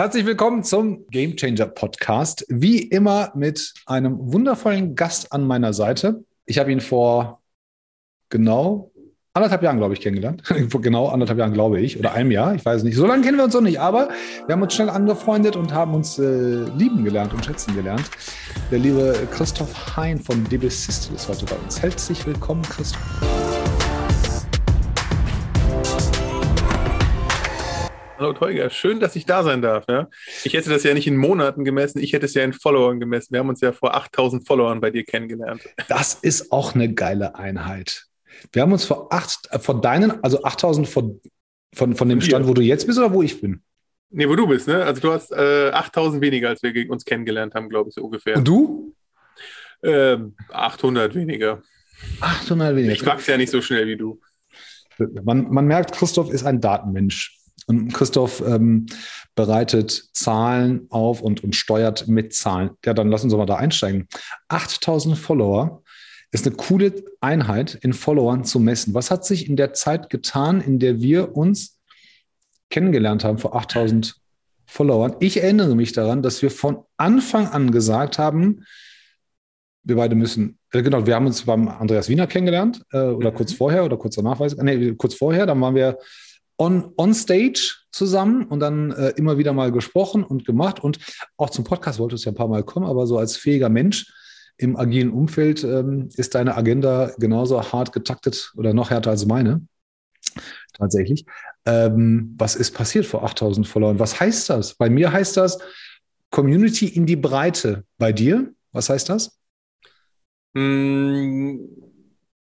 [0.00, 2.46] Herzlich willkommen zum Game Changer Podcast.
[2.48, 6.24] Wie immer mit einem wundervollen Gast an meiner Seite.
[6.46, 7.42] Ich habe ihn vor
[8.30, 8.92] genau
[9.34, 10.42] anderthalb Jahren, glaube ich, kennengelernt.
[10.80, 12.54] genau anderthalb Jahren, glaube ich, oder einem Jahr.
[12.54, 12.96] Ich weiß nicht.
[12.96, 14.08] So lange kennen wir uns noch nicht, aber
[14.46, 18.10] wir haben uns schnell angefreundet und haben uns äh, lieben gelernt und schätzen gelernt.
[18.70, 21.82] Der liebe Christoph Hein von DB System ist heute bei uns.
[21.82, 23.59] Herzlich willkommen, Christoph.
[28.20, 29.86] Hallo Teuger, schön, dass ich da sein darf.
[29.88, 30.10] Ja?
[30.44, 33.32] Ich hätte das ja nicht in Monaten gemessen, ich hätte es ja in Followern gemessen.
[33.32, 35.62] Wir haben uns ja vor 8000 Followern bei dir kennengelernt.
[35.88, 38.08] Das ist auch eine geile Einheit.
[38.52, 41.18] Wir haben uns vor acht, äh, von deinen, also 8000 von,
[41.72, 43.62] von, von dem Stand, wo du jetzt bist oder wo ich bin?
[44.10, 44.84] Nee, wo du bist, ne?
[44.84, 48.36] Also du hast äh, 8000 weniger, als wir uns kennengelernt haben, glaube ich, so ungefähr.
[48.36, 48.94] Und du?
[49.82, 51.62] Ähm, 800 weniger.
[52.20, 52.92] 800 weniger.
[52.92, 54.20] Ich wachse ja nicht so schnell wie du.
[54.98, 57.39] Man, man merkt, Christoph ist ein Datenmensch.
[57.66, 58.86] Und Christoph ähm,
[59.34, 62.70] bereitet Zahlen auf und, und steuert mit Zahlen.
[62.84, 64.08] Ja, dann lassen Sie mal da einsteigen.
[64.48, 65.82] 8000 Follower
[66.32, 68.94] ist eine coole Einheit in Followern zu messen.
[68.94, 71.78] Was hat sich in der Zeit getan, in der wir uns
[72.70, 74.16] kennengelernt haben vor 8000
[74.66, 75.16] Followern?
[75.20, 78.64] Ich erinnere mich daran, dass wir von Anfang an gesagt haben,
[79.82, 83.34] wir beide müssen, äh, genau, wir haben uns beim Andreas Wiener kennengelernt, äh, oder mhm.
[83.34, 85.98] kurz vorher oder kurz danach, weiß ich, nee, kurz vorher, dann waren wir
[86.60, 90.78] on, on stage zusammen und dann äh, immer wieder mal gesprochen und gemacht.
[90.78, 90.98] Und
[91.38, 94.12] auch zum Podcast wollte es ja ein paar Mal kommen, aber so als fähiger Mensch
[94.58, 99.66] im agilen Umfeld ähm, ist deine Agenda genauso hart getaktet oder noch härter als meine.
[100.74, 101.24] Tatsächlich.
[101.64, 103.98] Ähm, was ist passiert vor 8000 Followern?
[103.98, 104.74] Was heißt das?
[104.74, 105.58] Bei mir heißt das
[106.30, 107.84] Community in die Breite.
[107.96, 108.52] Bei dir?
[108.72, 109.38] Was heißt das?
[110.52, 111.89] Mm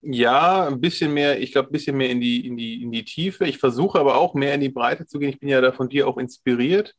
[0.06, 3.03] ja, ein bisschen mehr, ich glaube, ein bisschen mehr in die, in die, in die
[3.03, 3.45] Tiefe.
[3.45, 5.30] Ich versuche aber auch mehr in die Breite zu gehen.
[5.30, 6.94] Ich bin ja da von dir auch inspiriert.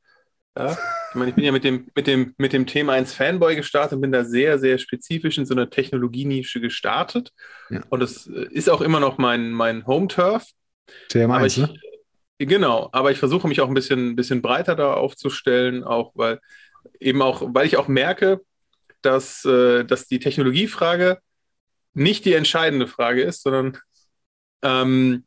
[0.59, 0.73] Ja?
[1.11, 3.95] Ich meine, ich bin ja mit dem, mit dem, mit dem Thema 1 Fanboy gestartet
[3.95, 7.33] und bin da sehr, sehr spezifisch in so einer Technologienische gestartet.
[7.71, 7.83] Ja.
[7.91, 10.45] Und das ist auch immer noch mein, mein Home-Turf.
[11.11, 11.75] TM1, ne?
[12.39, 16.41] Genau, aber ich versuche mich auch ein bisschen, ein bisschen breiter da aufzustellen, auch weil
[17.01, 18.41] eben auch, weil ich auch merke,
[19.01, 21.19] dass, äh, dass die Technologiefrage
[21.97, 23.79] nicht die entscheidende Frage ist, sondern
[24.63, 25.25] ähm,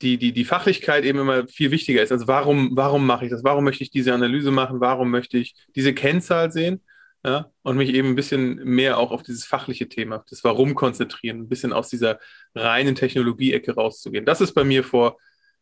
[0.00, 2.10] die, die, die Fachlichkeit eben immer viel wichtiger ist.
[2.10, 3.44] Also warum, warum mache ich das?
[3.44, 4.80] Warum möchte ich diese Analyse machen?
[4.80, 6.80] Warum möchte ich diese Kennzahl sehen?
[7.22, 11.40] Ja, und mich eben ein bisschen mehr auch auf dieses fachliche Thema, das Warum konzentrieren,
[11.40, 12.18] ein bisschen aus dieser
[12.54, 14.24] reinen Technologie-Ecke rauszugehen.
[14.24, 15.18] Das ist bei mir vor,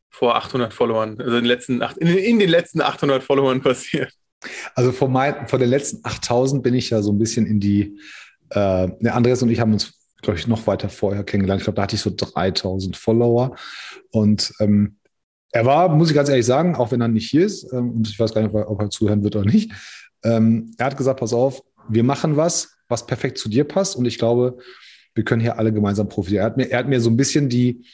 [0.08, 4.12] vor 800 Followern, also in den letzten, in, in den letzten 800 Followern passiert.
[4.76, 7.98] Also vor, mein, vor den letzten 8000 bin ich ja so ein bisschen in die,
[8.50, 11.60] äh, ne, Andreas und ich haben uns glaube ich, noch weiter vorher kennengelernt.
[11.60, 13.56] Ich glaube, da hatte ich so 3000 Follower.
[14.10, 14.96] Und ähm,
[15.52, 18.08] er war, muss ich ganz ehrlich sagen, auch wenn er nicht hier ist, ähm, und
[18.08, 19.72] ich weiß gar nicht, ob er, ob er zuhören wird oder nicht,
[20.24, 23.96] ähm, er hat gesagt, pass auf, wir machen was, was perfekt zu dir passt.
[23.96, 24.58] Und ich glaube,
[25.14, 26.42] wir können hier alle gemeinsam profitieren.
[26.42, 27.86] Er hat mir, er hat mir so ein bisschen die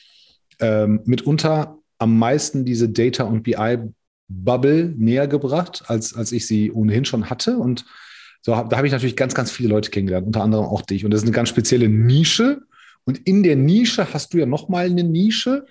[0.61, 7.05] ähm, mitunter am meisten diese Data- und BI-Bubble näher gebracht, als, als ich sie ohnehin
[7.05, 7.59] schon hatte.
[7.59, 7.85] Und
[8.45, 11.07] so, da habe ich natürlich ganz, ganz viele Leute kennengelernt, unter anderem auch dich.
[11.07, 12.61] Und das ist eine ganz spezielle Nische.
[13.05, 15.65] Und in der Nische hast du ja nochmal eine Nische.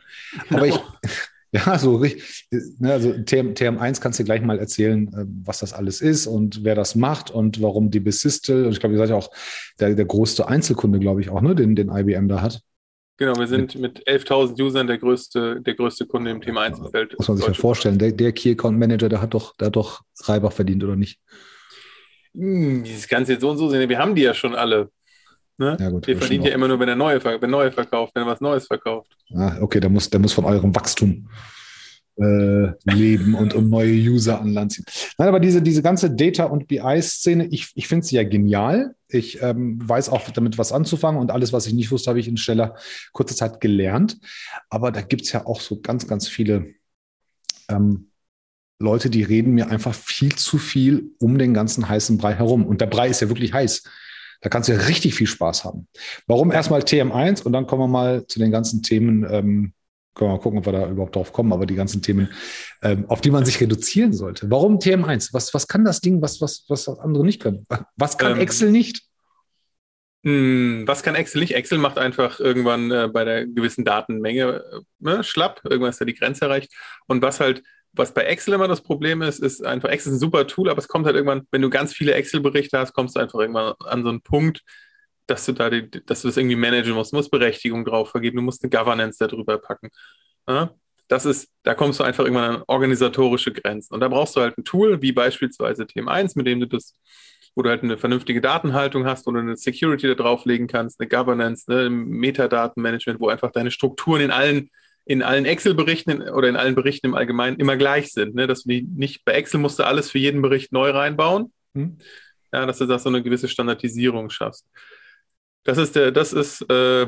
[0.49, 0.79] Aber ich,
[1.51, 2.47] ja, so richtig,
[2.79, 6.63] ne, also TM, TM1 kannst du gleich mal erzählen, äh, was das alles ist und
[6.63, 8.65] wer das macht und warum die Besistel.
[8.65, 9.29] Und ich glaube, ihr seid ja auch
[9.79, 12.61] der, der größte Einzelkunde, glaube ich, auch, ne, den, den IBM da hat.
[13.17, 17.19] Genau, wir sind mit, mit 11.000 Usern der größte, der größte Kunde im Thema 1-Feld.
[17.19, 19.75] Muss man sich ja vorstellen, der, der Key Account Manager, der hat doch, der hat
[19.75, 21.19] doch Reibach verdient, oder nicht?
[22.33, 24.89] Hm, dieses Ganze jetzt so und so sehen, wir haben die ja schon alle.
[25.57, 25.77] Ne?
[25.79, 28.27] Ja, gut, wir verdienen ja immer nur, wenn der neue, wenn neue verkauft, wenn er
[28.27, 29.15] was Neues verkauft.
[29.35, 31.29] Ah, okay, der muss, der muss von eurem Wachstum
[32.17, 34.85] äh, leben und, und neue User an Land ziehen.
[35.17, 38.95] Nein, aber diese, diese ganze Data- und BI-Szene, ich, ich finde sie ja genial.
[39.07, 42.27] Ich ähm, weiß auch damit was anzufangen und alles, was ich nicht wusste, habe ich
[42.27, 42.75] in schneller
[43.11, 44.19] kurzer Zeit gelernt.
[44.69, 46.73] Aber da gibt es ja auch so ganz, ganz viele
[47.69, 48.09] ähm,
[48.83, 52.65] Leute, die reden mir einfach viel zu viel um den ganzen heißen Brei herum.
[52.65, 53.83] Und der Brei ist ja wirklich heiß.
[54.41, 55.87] Da kannst du ja richtig viel Spaß haben.
[56.27, 59.73] Warum erstmal TM1 und dann kommen wir mal zu den ganzen Themen, ähm,
[60.13, 62.29] können wir mal gucken, ob wir da überhaupt drauf kommen, aber die ganzen Themen,
[62.81, 64.51] ähm, auf die man sich reduzieren sollte.
[64.51, 65.29] Warum TM1?
[65.31, 67.65] Was, was kann das Ding, was, was, was andere nicht können?
[67.95, 69.03] Was kann ähm, Excel nicht?
[70.25, 71.55] Hm, was kann Excel nicht?
[71.55, 76.05] Excel macht einfach irgendwann äh, bei der gewissen Datenmenge äh, ne, schlapp, irgendwann ist da
[76.05, 76.73] die Grenze erreicht.
[77.07, 80.19] Und was halt was bei Excel immer das Problem ist, ist einfach, Excel ist ein
[80.19, 83.19] super Tool, aber es kommt halt irgendwann, wenn du ganz viele Excel-Berichte hast, kommst du
[83.19, 84.61] einfach irgendwann an so einen Punkt,
[85.27, 88.37] dass du da die, dass du das irgendwie managen musst, du musst Berechtigung drauf vergeben,
[88.37, 89.89] du musst eine Governance darüber packen.
[90.47, 90.75] Ja?
[91.07, 93.93] das ist, da kommst du einfach irgendwann an organisatorische Grenzen.
[93.93, 96.97] Und da brauchst du halt ein Tool, wie beispielsweise TM1, mit dem du das,
[97.55, 101.07] wo du halt eine vernünftige Datenhaltung hast, wo du eine Security da drauflegen kannst, eine
[101.09, 104.69] Governance, ne, Metadatenmanagement, wo einfach deine Strukturen in allen,
[105.05, 108.35] in allen Excel-Berichten oder in allen Berichten im Allgemeinen immer gleich sind.
[108.35, 108.47] Ne?
[108.47, 111.51] Dass du nicht bei Excel musst du alles für jeden Bericht neu reinbauen.
[111.73, 111.97] Hm.
[112.53, 114.65] Ja, dass du da so eine gewisse Standardisierung schaffst.
[115.63, 117.07] Das ist der, das ist äh,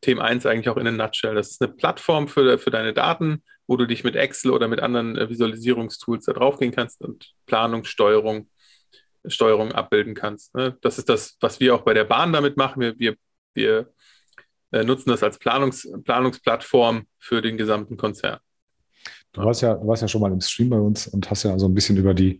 [0.00, 1.34] Thema 1 eigentlich auch in a nutshell.
[1.34, 4.80] Das ist eine Plattform für, für deine Daten, wo du dich mit Excel oder mit
[4.80, 8.48] anderen äh, Visualisierungstools da draufgehen kannst und Planung, Steuerung,
[9.26, 10.54] Steuerung abbilden kannst.
[10.54, 10.76] Ne?
[10.80, 12.80] Das ist das, was wir auch bei der Bahn damit machen.
[12.80, 13.16] Wir, wir,
[13.54, 13.92] wir
[14.72, 18.38] äh, nutzen das als Planungs, Planungsplattform für den gesamten Konzern.
[19.32, 21.58] Du warst ja, du warst ja schon mal im Stream bei uns und hast ja
[21.58, 22.38] so ein bisschen über die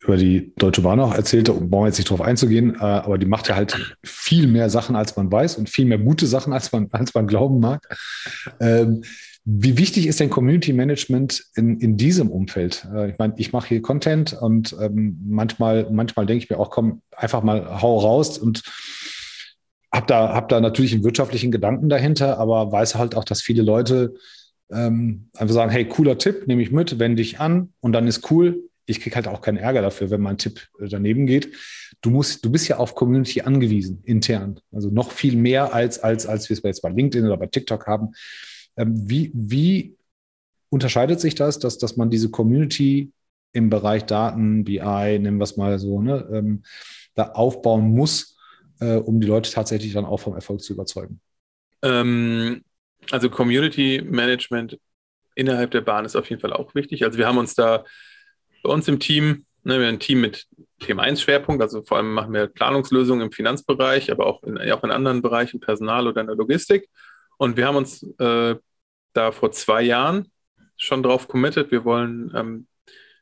[0.00, 3.26] über die Deutsche Bahn auch erzählt, um brauchen jetzt nicht drauf einzugehen, äh, aber die
[3.26, 6.70] macht ja halt viel mehr Sachen, als man weiß und viel mehr gute Sachen, als
[6.70, 7.82] man, als man glauben mag.
[8.60, 9.02] Ähm,
[9.44, 12.86] wie wichtig ist denn Community Management in, in diesem Umfeld?
[12.94, 16.70] Äh, ich meine, ich mache hier Content und ähm, manchmal, manchmal denke ich mir auch,
[16.70, 18.62] komm, einfach mal hau raus und
[19.92, 23.62] hab da, hab da natürlich einen wirtschaftlichen Gedanken dahinter, aber weiß halt auch, dass viele
[23.62, 24.14] Leute
[24.70, 28.30] ähm, einfach sagen, hey, cooler Tipp, nehme ich mit, wende dich an und dann ist
[28.30, 31.54] cool, ich kriege halt auch keinen Ärger dafür, wenn mein Tipp äh, daneben geht.
[32.00, 34.60] Du musst, du bist ja auf Community angewiesen, intern.
[34.72, 37.86] Also noch viel mehr als, als, als wir es jetzt bei LinkedIn oder bei TikTok
[37.86, 38.12] haben.
[38.76, 39.96] Ähm, wie, wie
[40.70, 43.12] unterscheidet sich das, dass, dass man diese Community
[43.52, 46.62] im Bereich Daten, BI, nennen wir es mal so, ne, ähm,
[47.14, 48.37] da aufbauen muss,
[48.80, 51.20] äh, um die Leute tatsächlich dann auch vom Erfolg zu überzeugen?
[51.82, 52.64] Ähm,
[53.10, 54.78] also Community Management
[55.34, 57.04] innerhalb der Bahn ist auf jeden Fall auch wichtig.
[57.04, 57.84] Also wir haben uns da
[58.62, 59.46] bei uns im Team.
[59.62, 60.46] Ne, wir haben ein Team mit
[60.80, 64.84] Thema 1 Schwerpunkt, also vor allem machen wir Planungslösungen im Finanzbereich, aber auch in, auch
[64.84, 66.88] in anderen Bereichen, Personal oder in der Logistik.
[67.36, 68.56] Und wir haben uns äh,
[69.12, 70.30] da vor zwei Jahren
[70.76, 71.70] schon drauf committed.
[71.70, 72.66] Wir wollen ähm,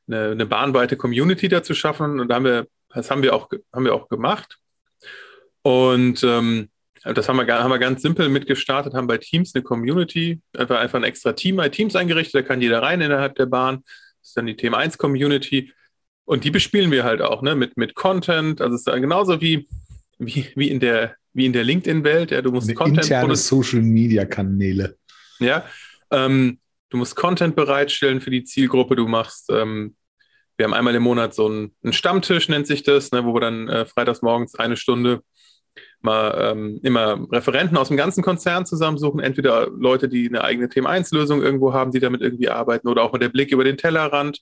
[0.06, 3.84] eine, eine, bahnweite Community dazu schaffen und da haben wir, das haben wir auch, haben
[3.84, 4.58] wir auch gemacht.
[5.66, 6.68] Und ähm,
[7.02, 11.00] das haben wir, haben wir ganz simpel mitgestartet, haben bei Teams eine Community, einfach, einfach
[11.00, 13.82] ein extra Team bei Teams eingerichtet, da kann jeder rein innerhalb der Bahn
[14.22, 15.72] ist dann die Thema 1 Community.
[16.24, 18.60] Und die bespielen wir halt auch, ne, mit, mit Content.
[18.60, 19.66] Also es ist dann genauso wie,
[20.20, 22.30] wie, wie in der, wie in der LinkedIn-Welt.
[22.30, 24.96] Ja, du musst Eine Content interne Social Media Kanäle.
[25.40, 25.64] Ja,
[26.12, 26.60] ähm,
[26.90, 28.94] du musst Content bereitstellen für die Zielgruppe.
[28.94, 29.96] Du machst, ähm,
[30.58, 33.40] wir haben einmal im Monat so einen, einen Stammtisch, nennt sich das, ne, wo wir
[33.40, 35.22] dann äh, freitags morgens eine Stunde
[36.02, 41.42] mal ähm, immer Referenten aus dem ganzen Konzern zusammensuchen, entweder Leute, die eine eigene Thema-1-Lösung
[41.42, 44.40] irgendwo haben, die damit irgendwie arbeiten, oder auch mal der Blick über den Tellerrand,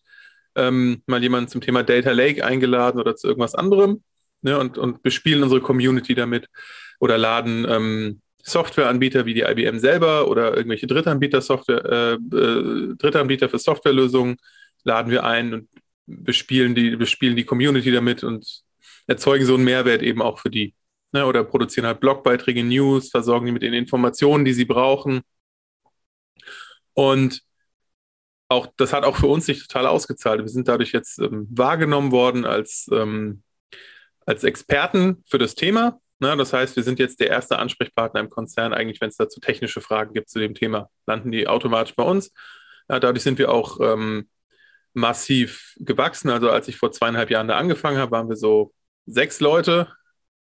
[0.56, 4.02] ähm, mal jemanden zum Thema Data Lake eingeladen oder zu irgendwas anderem
[4.42, 6.48] ne, und, und bespielen unsere Community damit
[7.00, 13.48] oder laden ähm, Softwareanbieter wie die IBM selber oder irgendwelche Drittanbieter, Software, äh, äh, Drittanbieter
[13.48, 14.36] für Softwarelösungen
[14.84, 15.68] laden wir ein und
[16.06, 18.62] bespielen die, bespielen die Community damit und
[19.06, 20.74] erzeugen so einen Mehrwert eben auch für die
[21.14, 25.22] ne, oder produzieren halt Blogbeiträge, News, versorgen die mit den Informationen, die sie brauchen.
[26.92, 27.42] Und
[28.48, 30.40] auch das hat auch für uns sich total ausgezahlt.
[30.40, 33.42] Wir sind dadurch jetzt ähm, wahrgenommen worden als, ähm,
[34.26, 36.00] als Experten für das Thema.
[36.18, 36.36] Ne?
[36.36, 38.74] Das heißt, wir sind jetzt der erste Ansprechpartner im Konzern.
[38.74, 42.32] Eigentlich, wenn es dazu technische Fragen gibt zu dem Thema, landen die automatisch bei uns.
[42.88, 44.28] Ja, dadurch sind wir auch ähm,
[44.92, 46.30] massiv gewachsen.
[46.30, 48.74] Also als ich vor zweieinhalb Jahren da angefangen habe, waren wir so
[49.06, 49.88] sechs Leute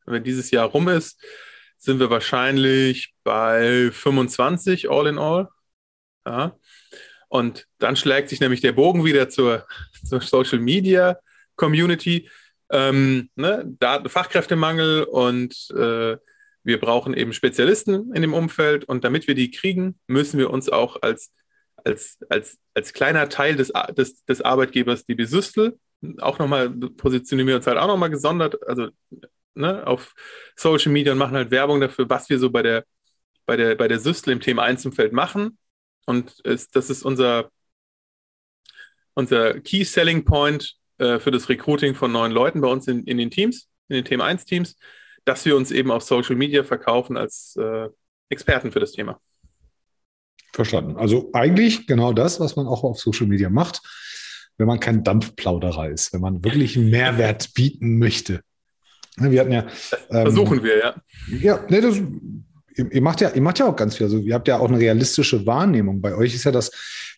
[0.06, 1.21] wenn dieses Jahr rum ist,
[1.78, 5.49] sind wir wahrscheinlich bei 25 all in all.
[6.26, 6.56] Ja.
[7.28, 9.66] Und dann schlägt sich nämlich der Bogen wieder zur,
[10.04, 11.18] zur Social Media
[11.56, 12.28] Community.
[12.71, 16.16] Ähm, ne, da, Fachkräftemangel und äh,
[16.64, 20.68] wir brauchen eben Spezialisten in dem Umfeld und damit wir die kriegen, müssen wir uns
[20.68, 21.32] auch als,
[21.85, 25.78] als, als, als kleiner Teil des, des, des Arbeitgebers DB Süstel
[26.18, 28.88] auch nochmal positionieren wir uns halt auch nochmal gesondert, also
[29.54, 30.14] ne, auf
[30.56, 32.85] Social Media und machen halt Werbung dafür, was wir so bei der,
[33.47, 35.59] bei der, bei der Süstel im Thema Einzelfeld machen.
[36.06, 37.50] Und ist, das ist unser,
[39.14, 43.18] unser Key Selling Point äh, für das Recruiting von neuen Leuten bei uns in, in
[43.18, 44.76] den Teams, in den Thema 1 Teams,
[45.25, 47.88] dass wir uns eben auf Social Media verkaufen als äh,
[48.28, 49.21] Experten für das Thema.
[50.52, 50.97] Verstanden.
[50.97, 53.80] Also eigentlich genau das, was man auch auf Social Media macht,
[54.59, 58.42] wenn man kein Dampfplauderer ist, wenn man wirklich einen Mehrwert bieten möchte.
[59.19, 59.66] Ne, wir hatten ja.
[60.11, 60.95] Ähm, Versuchen wir, ja.
[61.40, 62.00] Ja, ne, das
[62.76, 64.07] ihr, macht ja, ihr macht ja auch ganz viel.
[64.07, 66.00] Also ihr habt ja auch eine realistische Wahrnehmung.
[66.00, 66.71] Bei euch ist ja das,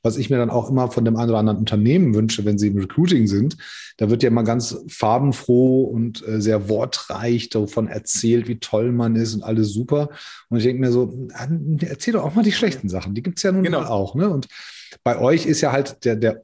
[0.02, 2.68] was ich mir dann auch immer von dem einen oder anderen Unternehmen wünsche, wenn sie
[2.68, 3.56] im Recruiting sind.
[3.96, 9.16] Da wird ja immer ganz farbenfroh und äh, sehr wortreich davon erzählt, wie toll man
[9.16, 10.10] ist und alles super.
[10.48, 11.28] Und ich denke mir so,
[11.80, 13.14] erzähl doch auch mal die schlechten Sachen.
[13.14, 13.82] Die gibt es ja nun genau.
[13.82, 14.14] auch.
[14.14, 14.28] Ne?
[14.28, 14.48] Und
[15.04, 16.42] bei euch ist ja halt der, der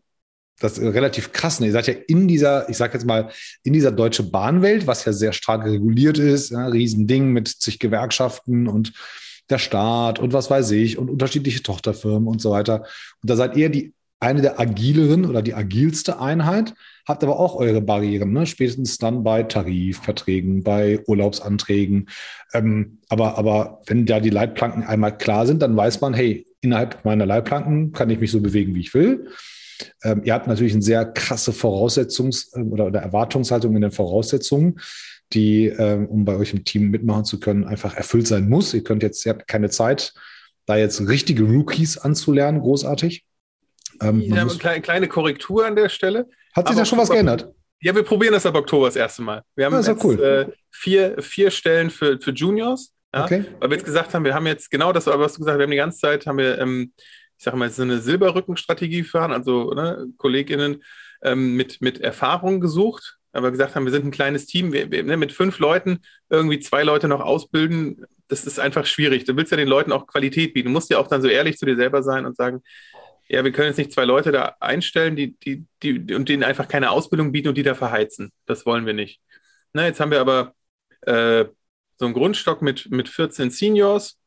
[0.61, 1.59] das ist relativ krass.
[1.59, 1.67] Ne?
[1.67, 3.31] Ihr seid ja in dieser, ich sage jetzt mal,
[3.65, 8.69] in dieser deutsche Bahnwelt, was ja sehr stark reguliert ist, ja, Riesending mit zig Gewerkschaften
[8.69, 8.93] und
[9.49, 12.85] der Staat und was weiß ich und unterschiedliche Tochterfirmen und so weiter.
[13.23, 16.75] Und da seid ihr die eine der agileren oder die agilste Einheit,
[17.09, 18.47] habt aber auch eure Barrieren, ne?
[18.47, 22.11] spätestens dann bei Tarifverträgen, bei Urlaubsanträgen.
[22.53, 27.03] Ähm, aber, aber wenn da die Leitplanken einmal klar sind, dann weiß man, hey, innerhalb
[27.07, 29.29] meiner Leitplanken kann ich mich so bewegen, wie ich will.
[30.03, 34.81] Ähm, ihr habt natürlich eine sehr krasse Voraussetzungs- ähm, oder, oder Erwartungshaltung in den Voraussetzungen,
[35.33, 38.75] die, ähm, um bei euch im Team mitmachen zu können, einfach erfüllt sein muss.
[38.75, 40.13] Ihr könnt jetzt, ihr habt keine Zeit,
[40.67, 43.25] da jetzt richtige Rookies anzulernen, großartig.
[44.01, 46.29] Ähm, ja, kleine, kleine Korrektur an der Stelle.
[46.55, 47.49] Hat sich da schon was geändert?
[47.83, 49.43] Ja, wir probieren das ab Oktober das erste Mal.
[49.55, 50.23] Wir haben ja, jetzt cool.
[50.23, 52.93] äh, vier, vier Stellen für, für Juniors.
[53.15, 53.45] Ja, okay.
[53.59, 55.65] Weil wir jetzt gesagt haben, wir haben jetzt genau das, was du gesagt hast, wir
[55.65, 56.93] haben die ganze Zeit, haben wir ähm,
[57.41, 60.85] ich sage mal, so eine Silberrückenstrategie fahren, also ne, KollegInnen
[61.23, 65.03] ähm, mit, mit Erfahrung gesucht, aber gesagt haben, wir sind ein kleines Team, wir, wir,
[65.05, 69.25] ne, mit fünf Leuten irgendwie zwei Leute noch ausbilden, das ist einfach schwierig.
[69.25, 70.69] Du willst ja den Leuten auch Qualität bieten.
[70.69, 72.63] Du musst ja auch dann so ehrlich zu dir selber sein und sagen,
[73.27, 76.69] ja, wir können jetzt nicht zwei Leute da einstellen, die, die, die, und denen einfach
[76.69, 78.33] keine Ausbildung bieten und die da verheizen.
[78.45, 79.23] Das wollen wir nicht.
[79.73, 80.55] Na, jetzt haben wir aber
[81.07, 81.47] äh,
[81.97, 84.19] so einen Grundstock mit, mit 14 Seniors,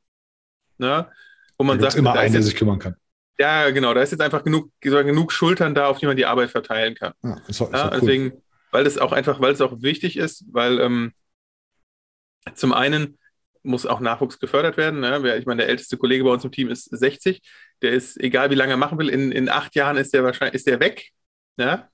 [0.79, 1.11] na,
[1.59, 2.95] wo man sagt, immer einen, der sich kümmern kann.
[3.39, 3.93] Ja, genau.
[3.93, 7.13] Da ist jetzt einfach genug, genug Schultern da, auf die man die Arbeit verteilen kann.
[7.23, 7.99] Ja, ist auch, ist ja, cool.
[7.99, 11.13] Deswegen, weil das auch einfach, weil es auch wichtig ist, weil ähm,
[12.53, 13.17] zum einen
[13.63, 14.99] muss auch Nachwuchs gefördert werden.
[14.99, 15.37] Ne?
[15.37, 17.41] Ich meine, der älteste Kollege bei uns im Team ist 60.
[17.81, 20.55] Der ist, egal wie lange er machen will, in, in acht Jahren ist der wahrscheinlich
[20.55, 21.09] ist der weg.
[21.57, 21.89] Ja?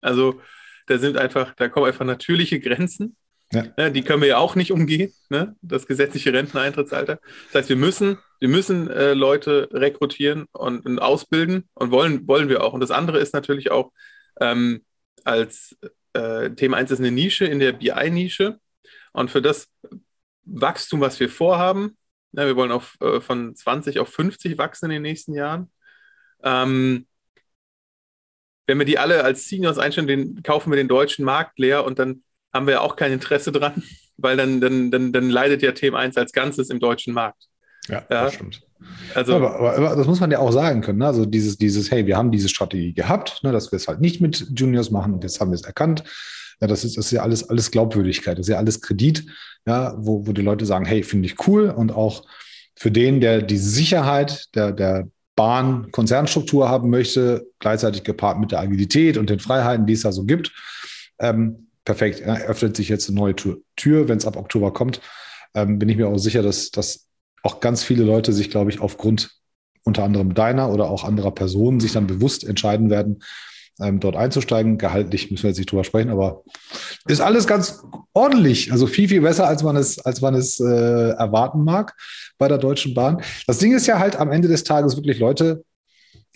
[0.00, 0.40] Also
[0.86, 3.16] da sind einfach, da kommen einfach natürliche Grenzen.
[3.52, 3.64] Ja.
[3.76, 5.56] Ne, die können wir ja auch nicht umgehen, ne?
[5.60, 7.18] das gesetzliche Renteneintrittsalter.
[7.46, 12.48] Das heißt, wir müssen, wir müssen äh, Leute rekrutieren und, und, ausbilden und wollen, wollen
[12.48, 12.72] wir auch.
[12.72, 13.92] Und das andere ist natürlich auch
[14.40, 14.84] ähm,
[15.24, 15.76] als
[16.12, 18.60] äh, Thema 1 ist eine Nische in der BI-Nische.
[19.12, 19.68] Und für das
[20.44, 21.96] Wachstum, was wir vorhaben,
[22.30, 25.72] ne, wir wollen auf, äh, von 20 auf 50 wachsen in den nächsten Jahren.
[26.44, 27.06] Ähm,
[28.66, 31.98] wenn wir die alle als Seniors einstellen, den, kaufen wir den deutschen Markt leer und
[31.98, 33.82] dann haben wir auch kein Interesse dran,
[34.16, 37.44] weil dann, dann, dann, dann leidet ja Themen 1 als Ganzes im deutschen Markt.
[37.88, 38.24] Ja, ja.
[38.24, 38.62] das stimmt.
[39.14, 41.00] Also, aber, aber, aber, das muss man ja auch sagen können.
[41.00, 41.06] Ne?
[41.06, 44.20] Also dieses, dieses, hey, wir haben diese Strategie gehabt, ne, dass wir es halt nicht
[44.20, 46.04] mit Juniors machen und jetzt haben wir es erkannt.
[46.60, 49.26] Ja, das ist, das ist ja alles, alles Glaubwürdigkeit, das ist ja alles Kredit,
[49.66, 51.70] ja, wo, wo die Leute sagen, hey, finde ich cool.
[51.70, 52.24] Und auch
[52.76, 59.16] für den, der die Sicherheit der, der Bahn-Konzernstruktur haben möchte, gleichzeitig gepaart mit der Agilität
[59.16, 60.52] und den Freiheiten, die es da so gibt,
[61.18, 65.00] ähm, perfekt, öffnet sich jetzt eine neue Tür, wenn es ab Oktober kommt.
[65.54, 67.08] Ähm, bin ich mir auch sicher, dass, dass
[67.42, 69.30] auch ganz viele Leute sich, glaube ich, aufgrund
[69.84, 73.22] unter anderem deiner oder auch anderer Personen sich dann bewusst entscheiden werden,
[73.80, 74.78] ähm, dort einzusteigen.
[74.78, 76.44] Gehaltlich müssen wir jetzt nicht drüber sprechen, aber
[77.06, 77.82] ist alles ganz
[78.12, 78.72] ordentlich.
[78.72, 81.96] Also viel, viel besser, als man es, als man es äh, erwarten mag
[82.38, 83.22] bei der Deutschen Bahn.
[83.46, 85.64] Das Ding ist ja halt am Ende des Tages wirklich Leute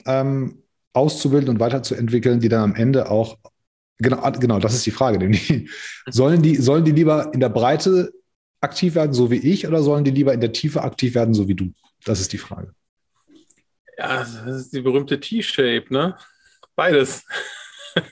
[0.07, 0.63] ähm,
[0.95, 3.37] auszubilden und weiterzuentwickeln, die dann am Ende auch
[3.99, 5.19] Genau, ah, genau, das ist die Frage.
[6.11, 8.13] sollen, die, sollen die lieber in der Breite
[8.61, 11.47] aktiv werden, so wie ich, oder sollen die lieber in der Tiefe aktiv werden, so
[11.47, 11.73] wie du?
[12.05, 12.75] Das ist die Frage.
[13.97, 16.17] Ja, das ist die berühmte T-Shape, ne?
[16.75, 17.25] Beides.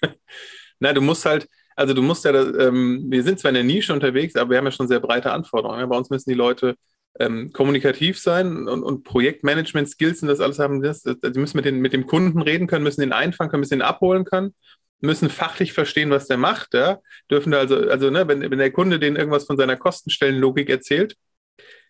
[0.79, 3.93] Na, du musst halt, also du musst ja, ähm, wir sind zwar in der Nische
[3.93, 5.81] unterwegs, aber wir haben ja schon sehr breite Anforderungen.
[5.81, 5.87] Ja?
[5.87, 6.77] Bei uns müssen die Leute
[7.19, 10.83] ähm, kommunikativ sein und, und Projektmanagement-Skills und das alles haben.
[10.83, 13.79] Das, die müssen mit, den, mit dem Kunden reden können, müssen den einfangen können, müssen
[13.79, 14.55] den abholen können
[15.03, 16.75] müssen fachlich verstehen, was der macht.
[16.75, 17.01] Ja?
[17.31, 21.17] Dürfen da also, also ne, wenn, wenn der Kunde denen irgendwas von seiner Kostenstellenlogik erzählt,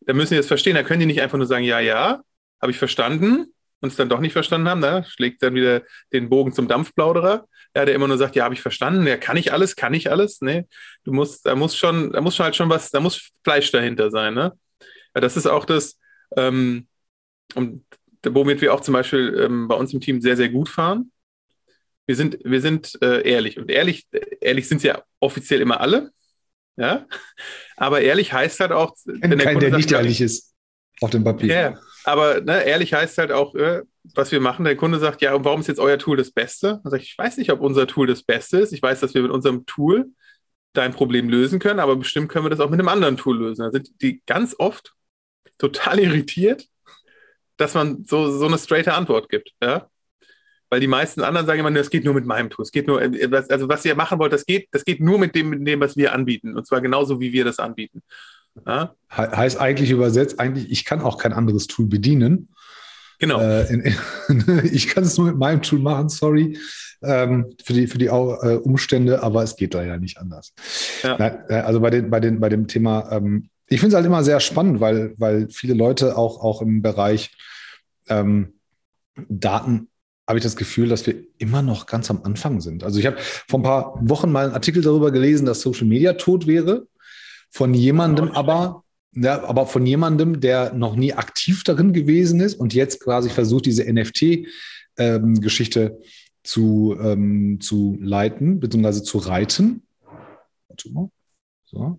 [0.01, 0.75] dann müssen die das verstehen.
[0.75, 2.23] Da können die nicht einfach nur sagen, ja, ja,
[2.61, 4.81] habe ich verstanden und es dann doch nicht verstanden haben.
[4.81, 8.55] Da schlägt dann wieder den Bogen zum Dampfplauderer, ja, der immer nur sagt, ja, habe
[8.55, 10.41] ich verstanden, ja, kann ich alles, kann ich alles.
[10.41, 10.65] Nee,
[11.05, 14.11] du musst, da muss schon, da muss schon halt schon was, da muss Fleisch dahinter
[14.11, 14.35] sein.
[14.35, 14.53] Ne?
[15.15, 15.99] Ja, das ist auch das,
[16.37, 16.87] ähm,
[17.55, 17.85] und
[18.25, 21.13] womit wir auch zum Beispiel ähm, bei uns im Team sehr, sehr gut fahren
[22.07, 23.59] wir sind, wir sind äh, ehrlich.
[23.59, 24.07] Und ehrlich,
[24.41, 26.11] ehrlich sind sie ja offiziell immer alle.
[26.77, 27.07] Ja.
[27.77, 30.55] Aber ehrlich heißt halt auch, wenn der, Kein, Kunde der sagt, nicht ehrlich ist
[31.01, 31.55] auf dem Papier.
[31.55, 33.83] Ja, aber ne, ehrlich heißt halt auch, äh,
[34.15, 34.65] was wir machen.
[34.65, 36.81] Der Kunde sagt, ja, und warum ist jetzt euer Tool das Beste?
[36.83, 38.73] Dann sage ich, ich weiß nicht, ob unser Tool das Beste ist.
[38.73, 40.11] Ich weiß, dass wir mit unserem Tool
[40.73, 43.63] dein Problem lösen können, aber bestimmt können wir das auch mit einem anderen Tool lösen.
[43.63, 44.95] Da sind die ganz oft
[45.59, 46.67] total irritiert,
[47.57, 49.53] dass man so, so eine straighte Antwort gibt.
[49.63, 49.89] Ja?
[50.73, 52.63] Weil die meisten anderen sagen immer, das geht nur mit meinem Tool.
[52.63, 55.35] Es geht nur, äh, also was ihr machen wollt, das geht, das geht nur mit
[55.35, 56.57] dem, mit dem, was wir anbieten.
[56.57, 58.03] Und zwar genauso, wie wir das anbieten.
[58.67, 58.95] Ja?
[59.11, 62.49] Heißt eigentlich übersetzt, eigentlich, ich kann auch kein anderes Tool bedienen.
[63.19, 63.39] Genau.
[63.39, 66.59] Äh, in, in, ich kann es nur mit meinem Tool machen, sorry
[67.03, 70.55] ähm, für die, für die äh, Umstände, aber es geht da ja nicht anders.
[71.03, 71.17] Ja.
[71.19, 74.25] Na, also bei, den, bei, den, bei dem Thema, ähm, ich finde es halt immer
[74.25, 77.31] sehr spannend, weil, weil viele Leute auch, auch im Bereich
[78.09, 78.55] ähm,
[79.29, 79.89] Daten
[80.29, 82.85] habe ich das Gefühl, dass wir immer noch ganz am Anfang sind.
[82.85, 86.13] Also ich habe vor ein paar Wochen mal einen Artikel darüber gelesen, dass Social Media
[86.15, 86.87] tot wäre.
[87.51, 92.55] Von jemandem oh, aber, ja, aber von jemandem, der noch nie aktiv darin gewesen ist
[92.55, 95.99] und jetzt quasi versucht, diese NFT-Geschichte ähm,
[96.45, 99.83] zu, ähm, zu leiten, beziehungsweise zu reiten.
[100.69, 101.11] Warte mal.
[101.73, 101.99] So.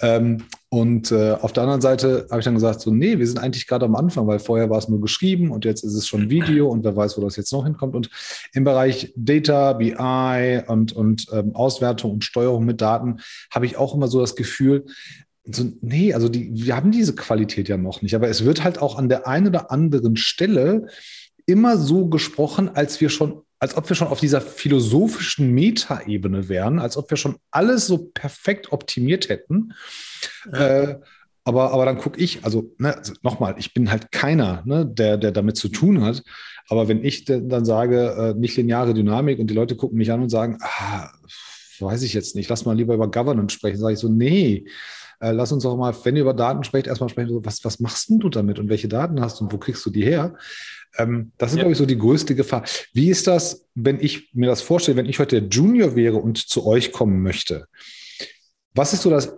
[0.00, 3.38] Ähm, und äh, auf der anderen Seite habe ich dann gesagt, so, nee, wir sind
[3.38, 6.30] eigentlich gerade am Anfang, weil vorher war es nur geschrieben und jetzt ist es schon
[6.30, 7.96] Video und wer weiß, wo das jetzt noch hinkommt.
[7.96, 8.10] Und
[8.52, 13.18] im Bereich Data, BI und, und ähm, Auswertung und Steuerung mit Daten
[13.50, 14.86] habe ich auch immer so das Gefühl,
[15.44, 18.80] so, nee, also die, wir haben diese Qualität ja noch nicht, aber es wird halt
[18.80, 20.86] auch an der einen oder anderen Stelle
[21.46, 26.78] immer so gesprochen, als wir schon als ob wir schon auf dieser philosophischen Metaebene wären,
[26.78, 29.72] als ob wir schon alles so perfekt optimiert hätten.
[30.52, 30.58] Ja.
[30.58, 31.00] Äh,
[31.44, 35.16] aber, aber dann gucke ich, also, ne, also nochmal, ich bin halt keiner, ne, der,
[35.16, 36.22] der damit zu tun hat.
[36.68, 40.20] Aber wenn ich dann sage, äh, nicht lineare Dynamik und die Leute gucken mich an
[40.20, 41.10] und sagen, ah,
[41.80, 44.66] weiß ich jetzt nicht, lass mal lieber über Governance sprechen, sage ich so, nee,
[45.20, 48.08] äh, lass uns auch mal, wenn ihr über Daten sprecht, erstmal sprechen, was, was machst
[48.08, 50.36] denn du damit und welche Daten hast du und wo kriegst du die her?
[50.96, 51.62] Ähm, das ist, ja.
[51.62, 52.64] glaube ich, so die größte Gefahr.
[52.92, 56.38] Wie ist das, wenn ich mir das vorstelle, wenn ich heute der Junior wäre und
[56.38, 57.66] zu euch kommen möchte?
[58.74, 59.36] Was ist so das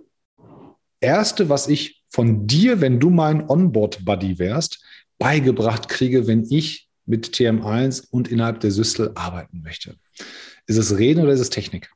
[1.01, 4.85] Erste, was ich von dir, wenn du mein Onboard-Buddy wärst,
[5.19, 9.97] beigebracht kriege, wenn ich mit TM1 und innerhalb der Systel arbeiten möchte?
[10.67, 11.91] Ist es Reden oder ist es Technik?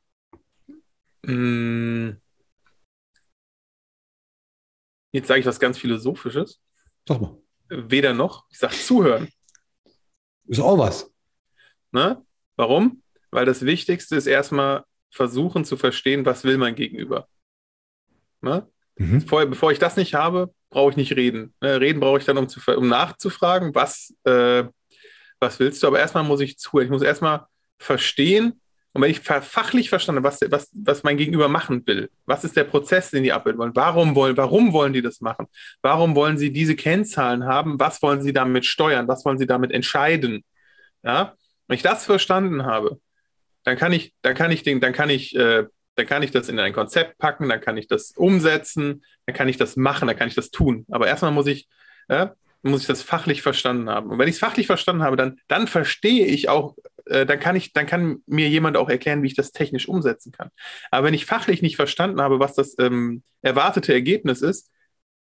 [1.23, 2.13] Mm.
[5.15, 6.61] Jetzt sage ich was ganz Philosophisches.
[7.07, 7.41] Sag mal.
[7.69, 8.43] Weder noch.
[8.49, 9.29] Ich sage zuhören.
[10.45, 11.09] Ist auch was.
[11.93, 12.21] Ne?
[12.57, 13.01] Warum?
[13.31, 17.29] Weil das Wichtigste ist erstmal versuchen zu verstehen, was will mein Gegenüber.
[18.41, 18.69] Ne?
[18.97, 19.21] Mhm.
[19.21, 21.53] Vorher, bevor ich das nicht habe, brauche ich nicht reden.
[21.61, 21.79] Ne?
[21.79, 24.65] Reden brauche ich dann, um, zu, um nachzufragen, was, äh,
[25.39, 25.87] was willst du.
[25.87, 26.87] Aber erstmal muss ich zuhören.
[26.87, 27.45] Ich muss erstmal
[27.79, 28.59] verstehen,
[28.95, 32.55] und wenn ich fachlich verstanden habe, was, was, was mein Gegenüber machen will, was ist
[32.55, 35.47] der Prozess, den die abbilden wollen, warum wollen, warum wollen die das machen,
[35.81, 39.73] warum wollen sie diese Kennzahlen haben, was wollen sie damit steuern, was wollen sie damit
[39.73, 40.45] entscheiden,
[41.03, 41.33] ja,
[41.67, 43.01] wenn ich das verstanden habe,
[43.65, 46.47] dann kann ich, dann kann ich den, dann kann ich, äh, dann kann ich das
[46.47, 50.15] in ein Konzept packen, dann kann ich das umsetzen, dann kann ich das machen, dann
[50.15, 50.85] kann ich das tun.
[50.89, 51.67] Aber erstmal muss ich,
[52.07, 52.27] äh,
[52.61, 54.09] muss ich das fachlich verstanden haben.
[54.09, 57.55] Und wenn ich es fachlich verstanden habe, dann, dann verstehe ich auch äh, dann kann
[57.55, 60.49] ich, dann kann mir jemand auch erklären, wie ich das technisch umsetzen kann.
[60.91, 64.71] Aber wenn ich fachlich nicht verstanden habe, was das ähm, erwartete Ergebnis ist,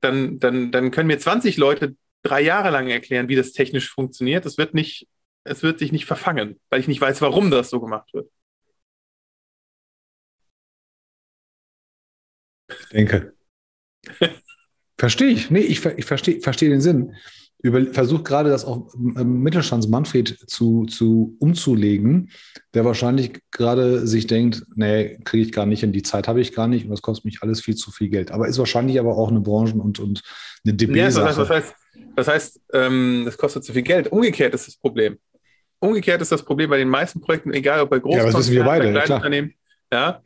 [0.02, 4.46] dann, dann, dann können mir 20 Leute drei Jahre lang erklären, wie das technisch funktioniert.
[4.46, 5.08] Es wird nicht,
[5.44, 8.30] es wird sich nicht verfangen, weil ich nicht weiß, warum das so gemacht wird.
[12.68, 13.34] Ich denke.
[14.98, 15.50] verstehe ich.
[15.52, 17.16] Nee, ich, ich verstehe versteh den Sinn
[17.72, 22.30] versucht gerade das auch ähm, Mittelstands Manfred zu, zu umzulegen,
[22.74, 26.54] der wahrscheinlich gerade sich denkt, nee, kriege ich gar nicht hin, die Zeit habe ich
[26.54, 28.32] gar nicht und das kostet mich alles viel zu viel Geld.
[28.32, 30.22] Aber ist wahrscheinlich aber auch eine Branchen- und, und
[30.66, 30.98] eine DB.
[30.98, 31.76] Ja, das heißt, das heißt,
[32.16, 34.12] das heißt ähm, das kostet zu viel Geld.
[34.12, 35.18] Umgekehrt ist das Problem.
[35.80, 39.10] Umgekehrt ist das Problem bei den meisten Projekten, egal ob bei großen ja, beide, kleinen
[39.10, 39.54] ja, Unternehmen.
[39.92, 40.22] Ja,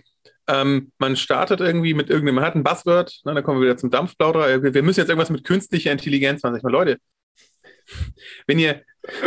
[0.50, 3.78] ähm, man startet irgendwie mit irgendeinem, man hat ein Buzzword, ne, dann kommen wir wieder
[3.78, 4.64] zum Dampfplauderer.
[4.64, 6.54] Wir, wir müssen jetzt irgendwas mit künstlicher Intelligenz machen.
[6.54, 6.98] Sag ich mal, Leute,
[8.48, 8.84] wenn ihr,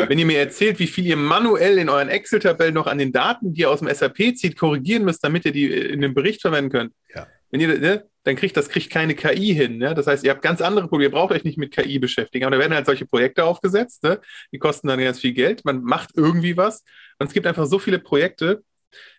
[0.09, 3.53] wenn ihr mir erzählt, wie viel ihr manuell in euren Excel-Tabellen noch an den Daten,
[3.53, 6.71] die ihr aus dem SAP zieht, korrigieren müsst, damit ihr die in dem Bericht verwenden
[6.71, 7.27] könnt, ja.
[7.51, 9.79] wenn ihr, ne, dann kriegt das kriegt keine KI hin.
[9.79, 9.95] Ne?
[9.95, 12.45] Das heißt, ihr habt ganz andere Probleme, ihr braucht euch nicht mit KI beschäftigen.
[12.45, 14.21] Aber da werden halt solche Projekte aufgesetzt, ne?
[14.53, 15.65] die kosten dann ganz viel Geld.
[15.65, 16.85] Man macht irgendwie was.
[17.19, 18.63] Und es gibt einfach so viele Projekte,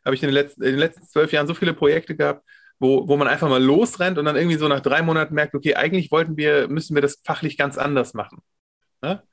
[0.05, 2.45] habe ich in den, letzten, in den letzten zwölf Jahren so viele Projekte gehabt,
[2.79, 5.75] wo, wo man einfach mal losrennt und dann irgendwie so nach drei Monaten merkt, okay,
[5.75, 8.39] eigentlich wollten wir, müssen wir das fachlich ganz anders machen.
[9.01, 9.23] Ne?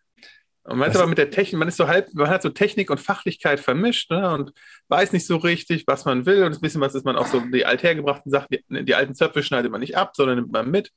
[0.71, 2.91] Und man ist aber mit der Technik, man ist so halb, man hat so Technik
[2.91, 4.53] und Fachlichkeit vermischt ne, und
[4.87, 6.45] weiß nicht so richtig, was man will.
[6.45, 9.43] Und ein bisschen was ist man auch so die althergebrachten Sachen, die, die, alten Zöpfe
[9.43, 10.93] schneidet man nicht ab, sondern nimmt man mit.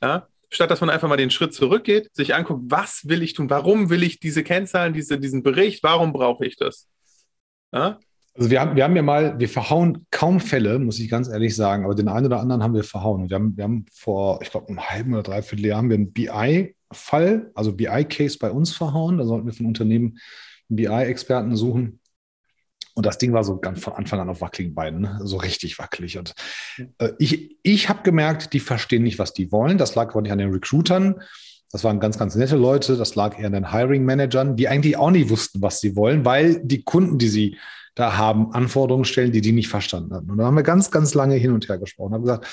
[0.00, 0.28] Ja.
[0.48, 3.90] Statt dass man einfach mal den Schritt zurückgeht, sich anguckt, was will ich tun, warum
[3.90, 6.86] will ich diese Kennzahlen, diese, diesen Bericht, warum brauche ich das?
[7.72, 7.98] Ja.
[8.32, 11.56] Also wir haben, wir haben ja mal, wir verhauen kaum Fälle, muss ich ganz ehrlich
[11.56, 13.28] sagen, aber den einen oder anderen haben wir verhauen.
[13.28, 16.12] Wir haben, wir haben vor, ich glaube, einem halben oder dreiviertel Jahr haben wir einen
[16.90, 19.18] BI-Fall, also BI-Case bei uns verhauen.
[19.18, 20.18] Da sollten wir von Unternehmen
[20.68, 22.00] BI-Experten suchen.
[22.94, 25.20] Und das Ding war so ganz von Anfang an auf wackeligen Beinen, ne?
[25.22, 26.16] so richtig wackelig.
[26.16, 26.34] Und
[26.98, 29.76] äh, ich, ich habe gemerkt, die verstehen nicht, was die wollen.
[29.76, 31.20] Das lag aber nicht an den Recruitern.
[31.70, 32.96] Das waren ganz, ganz nette Leute.
[32.96, 36.64] Das lag eher an den Hiring-Managern, die eigentlich auch nicht wussten, was sie wollen, weil
[36.64, 37.58] die Kunden, die sie
[37.94, 40.30] da haben, Anforderungen stellen, die die nicht verstanden hatten.
[40.30, 42.14] Und da haben wir ganz, ganz lange hin und her gesprochen.
[42.14, 42.46] Haben gesagt,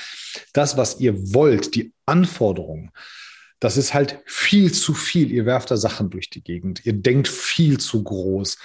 [0.51, 2.91] das, was ihr wollt, die Anforderungen,
[3.63, 5.31] das ist halt viel zu viel.
[5.31, 6.85] Ihr werft da Sachen durch die Gegend.
[6.85, 8.57] Ihr denkt viel zu groß.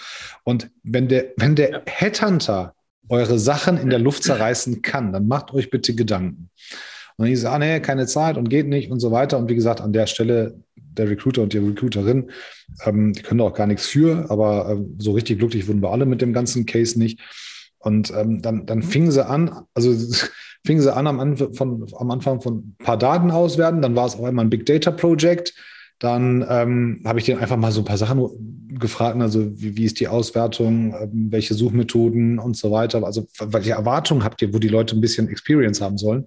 [0.43, 2.75] Und wenn der, wenn der Headhunter
[3.09, 6.51] eure Sachen in der Luft zerreißen kann, dann macht euch bitte Gedanken.
[7.17, 9.39] Und ich sage, ah, nee, keine Zeit und geht nicht und so weiter.
[9.39, 12.33] Und wie gesagt, an der Stelle der Recruiter und die Recruiterin,
[12.85, 16.07] ähm, die können auch gar nichts für, aber ähm, so richtig glücklich wurden wir alle
[16.07, 17.21] mit dem ganzen Case nicht.
[17.79, 19.95] Und ähm, dann, dann fingen sie an, also
[20.65, 24.07] fingen sie an am, Anfang von, am Anfang von ein paar Daten auswerten, dann war
[24.07, 25.55] es auch einmal ein Big Data Project.
[25.99, 29.85] Dann ähm, habe ich den einfach mal so ein paar Sachen gefragt, also wie, wie
[29.85, 33.03] ist die Auswertung, ähm, welche Suchmethoden und so weiter.
[33.05, 36.27] Also welche Erwartungen habt ihr, wo die Leute ein bisschen Experience haben sollen?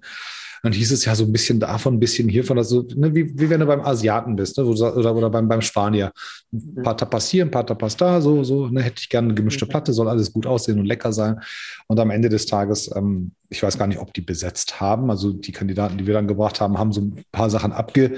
[0.62, 3.50] Dann hieß es ja so ein bisschen davon, ein bisschen hiervon, also ne, wie, wie
[3.50, 6.12] wenn du beim Asiaten bist ne, oder, oder beim, beim Spanier.
[6.52, 9.34] Ein paar Tapas hier, ein paar Tapas da, so, so ne, hätte ich gerne eine
[9.34, 11.40] gemischte Platte, soll alles gut aussehen und lecker sein.
[11.88, 15.10] Und am Ende des Tages, ähm, ich weiß gar nicht, ob die besetzt haben.
[15.10, 18.16] Also die Kandidaten, die wir dann gebracht haben, haben so ein paar Sachen abge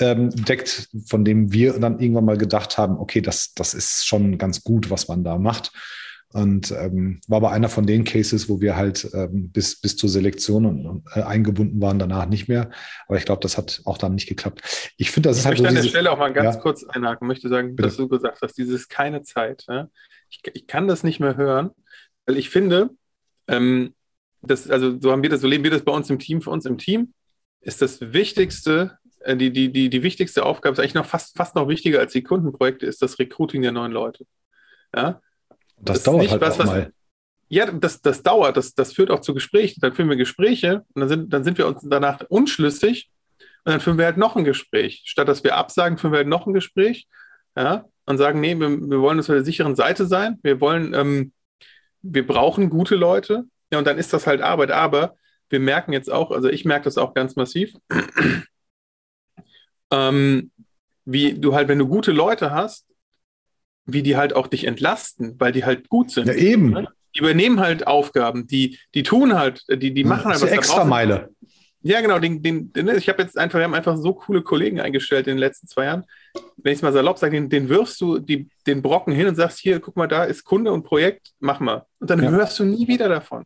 [0.00, 4.64] deckt, von dem wir dann irgendwann mal gedacht haben, okay, das, das ist schon ganz
[4.64, 5.70] gut, was man da macht.
[6.32, 10.08] Und ähm, war aber einer von den Cases, wo wir halt ähm, bis, bis zur
[10.08, 12.70] Selektion und, äh, eingebunden waren, danach nicht mehr.
[13.06, 14.92] Aber ich glaube, das hat auch dann nicht geklappt.
[14.96, 15.58] Ich finde, das ich ist halt.
[15.58, 16.60] Ich möchte so an der Stelle auch mal ganz ja.
[16.60, 17.88] kurz einhaken, möchte sagen, Bitte.
[17.88, 19.64] dass du gesagt hast, dieses keine Zeit.
[19.68, 19.88] Ja?
[20.30, 21.70] Ich, ich, kann das nicht mehr hören,
[22.26, 22.90] weil ich finde,
[23.48, 23.94] ähm,
[24.40, 26.50] das, also so haben wir das, so leben wir das bei uns im Team, für
[26.50, 27.12] uns im Team,
[27.60, 31.54] ist das Wichtigste, äh, die, die, die, die wichtigste Aufgabe, ist eigentlich noch fast, fast
[31.54, 34.26] noch wichtiger als die Kundenprojekte, ist das Recruiting der neuen Leute.
[34.94, 35.20] Ja?
[35.82, 36.92] Das, das dauert halt was, auch mal.
[37.48, 39.80] Ja, das, das dauert, das, das führt auch zu Gesprächen.
[39.80, 43.10] Dann führen wir Gespräche und dann sind, dann sind wir uns danach unschlüssig
[43.64, 45.02] und dann führen wir halt noch ein Gespräch.
[45.04, 47.06] Statt dass wir absagen, führen wir halt noch ein Gespräch
[47.56, 50.38] ja, und sagen, nee, wir, wir wollen auf der sicheren Seite sein.
[50.42, 51.32] Wir wollen, ähm,
[52.00, 53.44] wir brauchen gute Leute.
[53.70, 54.70] Ja, und dann ist das halt Arbeit.
[54.70, 55.16] Aber
[55.50, 57.74] wir merken jetzt auch, also ich merke das auch ganz massiv,
[59.90, 60.50] ähm,
[61.04, 62.86] wie du halt, wenn du gute Leute hast,
[63.86, 66.28] wie die halt auch dich entlasten, weil die halt gut sind.
[66.28, 66.70] Ja, eben.
[66.70, 66.88] Ne?
[67.14, 70.50] Die übernehmen halt Aufgaben, die, die tun halt, die, die machen halt was.
[70.50, 71.30] Extra Meile.
[71.82, 72.18] Ja, genau.
[72.18, 75.34] Den, den, den, ich habe jetzt einfach, wir haben einfach so coole Kollegen eingestellt in
[75.34, 76.04] den letzten zwei Jahren.
[76.56, 79.34] Wenn ich es mal salopp sage, den, den wirfst du die, den Brocken hin und
[79.34, 81.84] sagst, hier, guck mal, da ist Kunde und Projekt, mach mal.
[81.98, 82.30] Und dann ja.
[82.30, 83.44] hörst du nie wieder davon.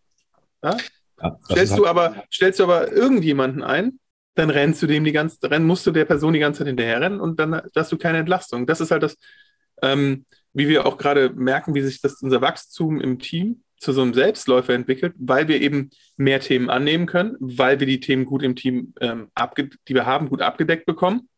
[0.63, 0.77] Ja?
[1.23, 3.99] Ja, stellst halt du aber, stellst du aber irgendjemanden ein,
[4.35, 7.01] dann rennst du dem die ganze, dann musst du der Person die ganze Zeit hinterher
[7.01, 8.67] rennen und dann hast du keine Entlastung.
[8.67, 9.17] Das ist halt das,
[9.83, 14.03] ähm, wie wir auch gerade merken, wie sich das unser Wachstum im Team zu so
[14.03, 18.43] einem Selbstläufer entwickelt, weil wir eben mehr Themen annehmen können, weil wir die Themen gut
[18.43, 19.31] im Team, ähm,
[19.89, 21.29] die wir haben, gut abgedeckt bekommen.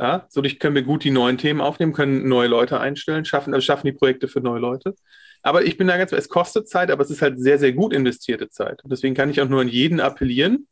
[0.00, 3.64] Ja, dadurch können wir gut die neuen Themen aufnehmen, können neue Leute einstellen, schaffen, also
[3.64, 4.94] schaffen die Projekte für neue Leute.
[5.42, 7.92] Aber ich bin da ganz, es kostet Zeit, aber es ist halt sehr, sehr gut
[7.92, 8.82] investierte Zeit.
[8.84, 10.68] Und deswegen kann ich auch nur an jeden appellieren.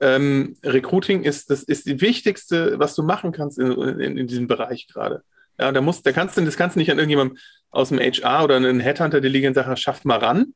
[0.00, 4.46] Ähm, Recruiting ist das ist die wichtigste, was du machen kannst in, in, in diesem
[4.46, 5.22] Bereich gerade.
[5.58, 7.38] Ja, da musst, da kannst du, das kannst du nicht an irgendjemandem
[7.70, 10.54] aus dem HR oder einen Headhunter delegieren und sagen, schaff mal ran.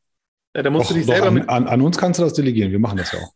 [0.55, 1.49] Ja, da musst doch, du dich selber an, mit.
[1.49, 3.33] An, an, uns kannst du das delegieren, wir machen das ja auch.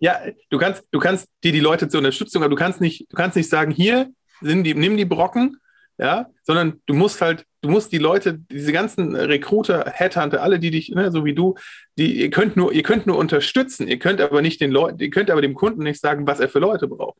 [0.00, 3.16] Ja, du kannst, du kannst dir die Leute zur Unterstützung, aber du kannst nicht, du
[3.16, 5.58] kannst nicht sagen, hier, sind die, nimm die Brocken,
[5.98, 10.70] ja, sondern du musst halt, du musst die Leute, diese ganzen Recruiter, Headhunter, alle, die
[10.70, 11.56] dich, ne, so wie du,
[11.96, 15.10] die, ihr könnt nur, ihr könnt nur unterstützen, ihr könnt aber nicht den Leuten, ihr
[15.10, 17.18] könnt aber dem Kunden nicht sagen, was er für Leute braucht.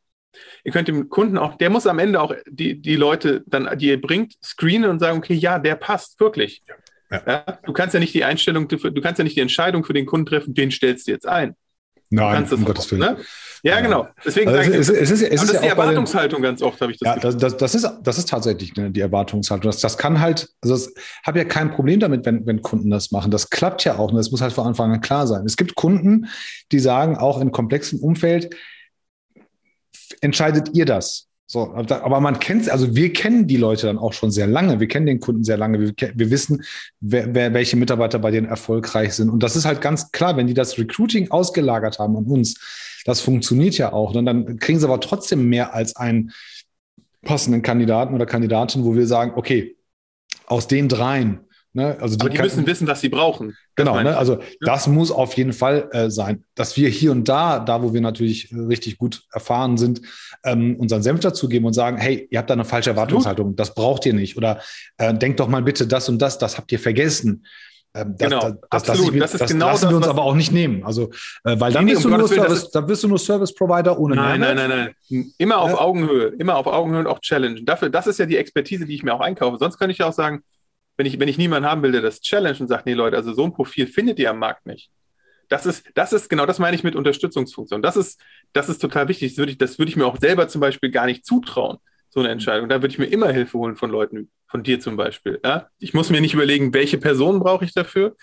[0.63, 3.87] Ihr könnt dem Kunden auch, der muss am Ende auch die, die Leute dann, die
[3.87, 6.61] ihr bringt, screenen und sagen, okay, ja, der passt wirklich.
[6.67, 6.75] Ja.
[7.25, 10.05] Ja, du kannst ja nicht die Einstellung, du kannst ja nicht die Entscheidung für den
[10.05, 11.55] Kunden treffen, den stellst du jetzt ein.
[12.11, 13.01] Nein, um Gottes Willen.
[13.01, 13.17] Ne?
[13.61, 14.07] Ja, ja, genau.
[14.25, 16.97] Deswegen also es, es, ist, es ist, ist ja die Erwartungshaltung ganz oft, habe ich
[16.97, 19.69] das Ja, das, das, das, ist, das ist tatsächlich ne, die Erwartungshaltung.
[19.69, 23.11] Das, das kann halt, also ich habe ja kein Problem damit, wenn, wenn Kunden das
[23.11, 23.29] machen.
[23.29, 24.09] Das klappt ja auch.
[24.09, 25.45] Und das muss halt von Anfang an klar sein.
[25.45, 26.27] Es gibt Kunden,
[26.71, 28.55] die sagen, auch in komplexem Umfeld,
[30.21, 31.29] entscheidet ihr das?
[31.51, 34.79] So, aber man kennt, also wir kennen die Leute dann auch schon sehr lange.
[34.79, 35.79] Wir kennen den Kunden sehr lange.
[35.79, 36.63] Wir, wir wissen,
[36.99, 39.31] wer, wer, welche Mitarbeiter bei denen erfolgreich sind.
[39.31, 43.21] Und das ist halt ganz klar, wenn die das Recruiting ausgelagert haben an uns, das
[43.21, 44.13] funktioniert ja auch.
[44.13, 46.33] Und dann kriegen sie aber trotzdem mehr als einen
[47.23, 49.75] passenden Kandidaten oder Kandidatin, wo wir sagen, okay,
[50.45, 51.39] aus den dreien
[51.73, 51.97] Ne?
[51.99, 53.55] Also die, Aber die kann, müssen wissen, was sie brauchen.
[53.75, 54.17] Genau, ne?
[54.17, 54.47] also ja.
[54.61, 56.43] das muss auf jeden Fall äh, sein.
[56.55, 60.01] Dass wir hier und da, da wo wir natürlich äh, richtig gut erfahren sind,
[60.43, 64.05] ähm, unseren Senf dazugeben und sagen, hey, ihr habt da eine falsche Erwartungshaltung, das braucht
[64.07, 64.35] ihr nicht.
[64.35, 64.61] Oder
[64.97, 67.45] äh, denkt doch mal bitte das und das, das habt ihr vergessen.
[67.93, 69.21] Ähm, das, genau, das, das, absolut.
[69.21, 70.83] Das, ist genau lassen das, wir uns aber auch nicht nehmen.
[70.83, 71.09] Also,
[71.43, 73.99] äh, weil dann, nee, bist um du nur Service, dann bist du nur Service Provider
[73.99, 74.57] ohne Nein, Mehrwert.
[74.57, 75.33] nein, nein, nein.
[75.37, 77.61] Immer auf äh, Augenhöhe, immer auf Augenhöhe und auch Challenge.
[77.63, 79.57] Dafür, das ist ja die Expertise, die ich mir auch einkaufe.
[79.57, 80.43] Sonst könnte ich auch sagen,
[80.99, 83.31] wenn ich, wenn ich niemanden haben will, der das challenge und sagt, nee, Leute, also
[83.31, 84.91] so ein Profil findet ihr am Markt nicht.
[85.47, 87.81] Das ist, das ist, genau das meine ich mit Unterstützungsfunktion.
[87.81, 89.31] Das ist, das ist total wichtig.
[89.31, 91.77] Das würde ich, das würde ich mir auch selber zum Beispiel gar nicht zutrauen,
[92.09, 92.67] so eine Entscheidung.
[92.67, 95.39] Da würde ich mir immer Hilfe holen von Leuten, von dir zum Beispiel.
[95.41, 95.69] Ja?
[95.79, 98.17] Ich muss mir nicht überlegen, welche Person brauche ich dafür.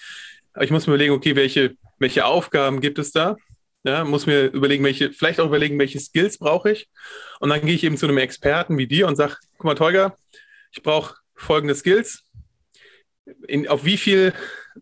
[0.61, 3.39] Ich muss mir überlegen, okay, welche, welche Aufgaben gibt es da?
[3.85, 6.91] Ja, muss mir überlegen, welche, vielleicht auch überlegen, welche Skills brauche ich.
[7.41, 10.15] Und dann gehe ich eben zu einem Experten wie dir und sage, guck mal, Tolga,
[10.73, 12.26] ich brauche folgende Skills
[13.47, 14.33] in, auf wie viele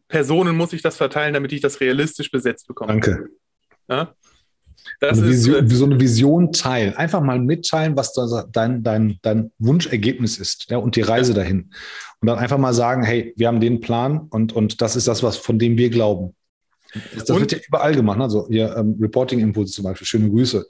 [0.08, 2.92] Personen muss ich das verteilen, damit ich das realistisch besetzt bekomme?
[2.92, 3.28] Danke.
[3.88, 4.14] Ja?
[5.00, 6.94] Das eine Vision, ist, äh, so eine Vision teilen.
[6.94, 8.12] Einfach mal mitteilen, was
[8.52, 11.38] dein, dein, dein Wunschergebnis ist ja, und die Reise ja.
[11.38, 11.70] dahin.
[12.20, 15.22] Und dann einfach mal sagen, hey, wir haben den Plan und, und das ist das,
[15.22, 16.34] was von dem wir glauben.
[17.14, 18.20] Das, das wird ja überall gemacht.
[18.20, 20.66] Also hier ähm, Reporting-Impulse zum Beispiel, schöne Grüße.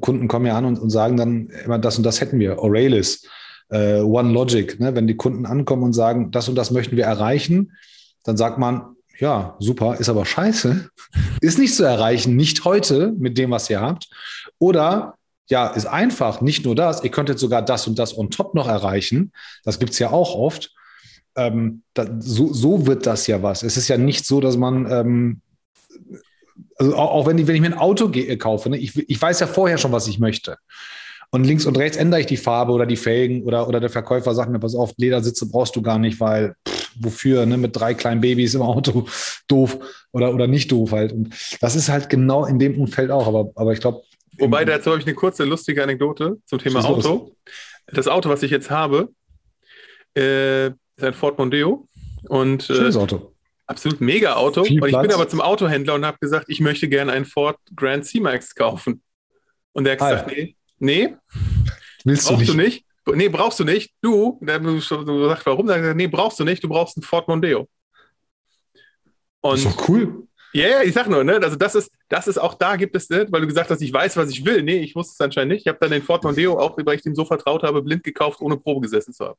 [0.00, 2.58] Kunden kommen ja an und, und sagen dann immer, das und das hätten wir.
[2.58, 3.26] Oralis
[3.68, 4.78] äh, One Logic.
[4.80, 4.94] Ne?
[4.94, 7.72] Wenn die Kunden ankommen und sagen, das und das möchten wir erreichen,
[8.24, 10.90] dann sagt man, ja, super, ist aber scheiße,
[11.40, 14.08] ist nicht zu erreichen, nicht heute mit dem, was ihr habt.
[14.58, 15.14] Oder
[15.48, 18.68] ja, ist einfach, nicht nur das, ihr könntet sogar das und das on top noch
[18.68, 19.32] erreichen.
[19.62, 20.72] Das gibt es ja auch oft.
[21.36, 23.62] Ähm, da, so, so, wird das ja was.
[23.62, 25.40] Es ist ja nicht so, dass man, ähm,
[26.78, 29.40] also auch, auch wenn, ich, wenn ich mir ein Auto kaufe, ne, ich, ich weiß
[29.40, 30.56] ja vorher schon, was ich möchte.
[31.30, 34.34] Und links und rechts ändere ich die Farbe oder die Felgen oder, oder der Verkäufer
[34.34, 37.94] sagt mir, pass auf, Ledersitze brauchst du gar nicht, weil pff, wofür, ne, mit drei
[37.94, 39.06] kleinen Babys im Auto,
[39.48, 39.78] doof
[40.12, 41.12] oder, oder nicht doof halt.
[41.12, 44.02] Und das ist halt genau in dem Umfeld auch, aber, aber ich glaube.
[44.38, 47.08] Wobei, dazu habe ich eine kurze, lustige Anekdote zum Thema Auto.
[47.08, 47.32] Los.
[47.86, 49.10] Das Auto, was ich jetzt habe,
[50.16, 51.88] äh, ist ein Ford Mondeo.
[52.28, 53.32] Und, äh, Schönes Auto.
[53.66, 54.64] Absolut mega Auto.
[54.64, 55.06] Viel und ich Platz.
[55.06, 59.02] bin aber zum Autohändler und habe gesagt, ich möchte gerne einen Ford Grand C-Max kaufen.
[59.72, 61.16] Und der hat gesagt, nee, Nee.
[62.04, 62.84] Willst brauchst du nicht?
[63.04, 63.18] du nicht?
[63.18, 63.94] Nee, brauchst du nicht.
[64.02, 65.66] Du, der du sagst, warum?
[65.66, 66.62] Nee, brauchst du nicht.
[66.62, 67.68] Du brauchst einen Ford Mondeo.
[69.40, 70.26] Und, das ist doch cool.
[70.52, 71.38] Ja, ja, ich sag nur, ne?
[71.42, 73.26] Also das ist, das ist auch da gibt es, ne?
[73.30, 74.62] weil du gesagt hast, ich weiß, was ich will.
[74.62, 75.66] Nee, ich wusste es anscheinend nicht.
[75.66, 78.40] Ich habe dann den Ford Mondeo, auch weil ich dem so vertraut habe, blind gekauft,
[78.40, 79.38] ohne Probe gesessen zu haben.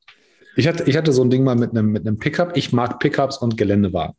[0.56, 2.56] Ich hatte, ich hatte so ein Ding mal mit einem, mit einem Pickup.
[2.56, 4.16] Ich mag Pickups und Geländewagen.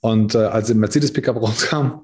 [0.00, 2.00] Und äh, als der Mercedes-Pickup rauskam,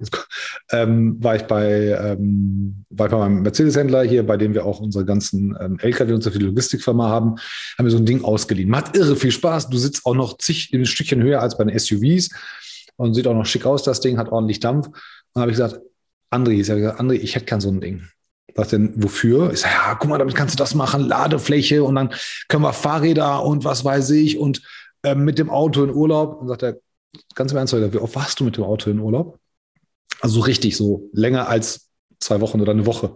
[0.72, 4.80] ähm, war ich bei, ähm, war ich bei meinem Mercedes-Händler hier, bei dem wir auch
[4.80, 7.37] unsere ganzen ähm, LKW und so viel Logistikfirma haben,
[7.78, 8.68] haben wir so ein Ding ausgeliehen.
[8.68, 9.68] Macht irre viel Spaß.
[9.70, 12.30] Du sitzt auch noch zig ein Stückchen höher als bei den SUVs
[12.96, 14.88] und sieht auch noch schick aus, das Ding, hat ordentlich Dampf.
[15.32, 15.80] Und habe ich gesagt,
[16.30, 18.09] André, ich gesagt, André, ich hätte gern so ein Ding.
[18.54, 19.52] Was denn, wofür?
[19.52, 22.11] Ich sage, ja, guck mal, damit kannst du das machen, Ladefläche und dann
[22.48, 24.62] können wir Fahrräder und was weiß ich und
[25.02, 26.40] äh, mit dem Auto in Urlaub.
[26.40, 26.78] Und sagt er,
[27.35, 29.38] ganz im Ernst, wie oft warst du mit dem Auto in Urlaub?
[30.21, 31.90] Also richtig, so länger als
[32.21, 33.14] zwei Wochen oder eine Woche.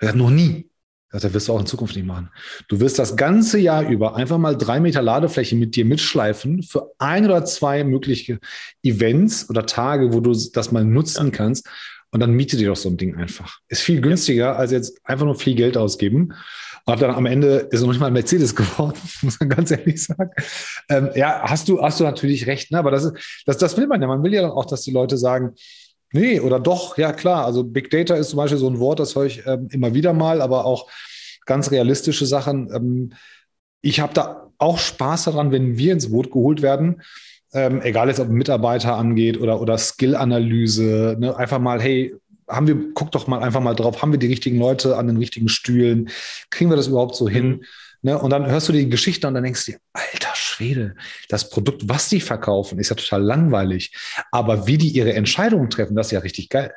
[0.00, 0.70] Er sagt, noch nie.
[1.12, 2.30] Das wirst du auch in Zukunft nicht machen.
[2.68, 6.92] Du wirst das ganze Jahr über einfach mal drei Meter Ladefläche mit dir mitschleifen für
[6.98, 8.38] ein oder zwei mögliche
[8.82, 11.32] Events oder Tage, wo du das mal nutzen ja.
[11.32, 11.68] kannst.
[12.12, 13.58] Und dann miete dir doch so ein Ding einfach.
[13.68, 16.32] Ist viel günstiger, als jetzt einfach nur viel Geld ausgeben.
[16.86, 20.02] Und dann am Ende ist noch nicht mal ein Mercedes geworden, muss man ganz ehrlich
[20.02, 20.30] sagen.
[20.88, 22.78] Ähm, ja, hast du, hast du natürlich recht, ne?
[22.78, 24.08] aber das, ist, das, das will man ja.
[24.08, 25.54] Man will ja dann auch, dass die Leute sagen,
[26.12, 27.44] nee, oder doch, ja klar.
[27.44, 30.12] Also Big Data ist zum Beispiel so ein Wort, das höre ich ähm, immer wieder
[30.12, 30.90] mal, aber auch
[31.46, 32.70] ganz realistische Sachen.
[32.74, 33.12] Ähm,
[33.82, 37.02] ich habe da auch Spaß daran, wenn wir ins Boot geholt werden.
[37.52, 41.36] Ähm, egal jetzt, ob Mitarbeiter angeht oder, oder Skill-Analyse, ne?
[41.36, 42.14] einfach mal, hey,
[42.50, 45.16] haben wir, guck doch mal einfach mal drauf, haben wir die richtigen Leute an den
[45.16, 46.10] richtigen Stühlen?
[46.50, 47.48] Kriegen wir das überhaupt so hin?
[47.48, 47.64] Mhm.
[48.02, 48.18] Ne?
[48.18, 50.94] Und dann hörst du die Geschichte und dann denkst du dir, alter Schwede,
[51.28, 53.94] das Produkt, was die verkaufen, ist ja total langweilig.
[54.32, 56.72] Aber wie die ihre Entscheidungen treffen, das ist ja richtig geil.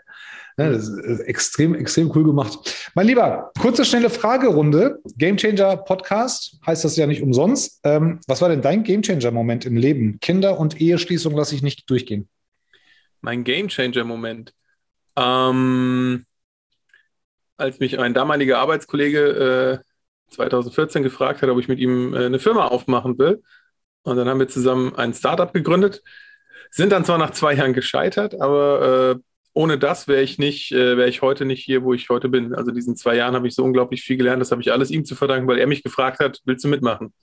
[0.57, 0.71] Ne?
[0.71, 2.91] Das ist extrem, extrem cool gemacht.
[2.93, 4.99] Mein Lieber, kurze, schnelle Fragerunde.
[5.17, 7.79] Gamechanger Podcast heißt das ja nicht umsonst.
[7.83, 10.19] Ähm, was war denn dein Gamechanger-Moment im Leben?
[10.19, 12.27] Kinder und Eheschließung lasse ich nicht durchgehen.
[13.21, 14.53] Mein Gamechanger-Moment.
[15.15, 16.25] Ähm,
[17.57, 19.81] als mich ein damaliger Arbeitskollege
[20.31, 23.43] äh, 2014 gefragt hat, ob ich mit ihm äh, eine Firma aufmachen will.
[24.03, 26.01] Und dann haben wir zusammen ein Startup gegründet.
[26.71, 29.19] Sind dann zwar nach zwei Jahren gescheitert, aber äh,
[29.53, 32.55] ohne das wäre ich nicht, äh, wäre ich heute nicht hier, wo ich heute bin.
[32.55, 34.41] Also diesen zwei Jahren habe ich so unglaublich viel gelernt.
[34.41, 37.13] Das habe ich alles ihm zu verdanken, weil er mich gefragt hat, willst du mitmachen?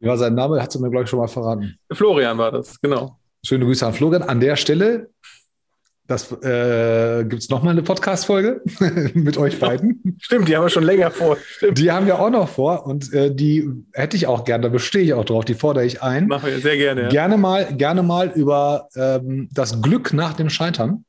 [0.00, 0.62] Wie war sein Name?
[0.62, 1.78] Hat sie mir, glaube ich, schon mal verraten.
[1.90, 3.18] Florian war das, genau.
[3.44, 4.22] Schöne Grüße an Florian.
[4.22, 5.10] An der Stelle,
[6.08, 8.62] das äh, gibt es nochmal eine Podcast-Folge
[9.14, 10.16] mit euch beiden.
[10.18, 11.36] Stimmt, die haben wir schon länger vor.
[11.56, 11.76] Stimmt.
[11.76, 15.02] Die haben wir auch noch vor und äh, die hätte ich auch gerne, da bestehe
[15.02, 16.26] ich auch drauf, die fordere ich ein.
[16.26, 17.02] Machen wir sehr gerne.
[17.02, 17.08] Ja.
[17.08, 21.04] Gerne mal, gerne mal über ähm, das Glück nach dem Scheitern.